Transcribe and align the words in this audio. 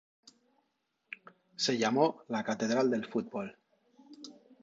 Se 1.57 1.77
llamó 1.77 2.23
""la 2.29 2.43
catedral 2.43 2.89
del 2.89 3.05
fútbol"". 3.05 3.55